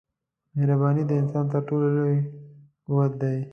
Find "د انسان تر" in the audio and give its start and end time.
1.07-1.61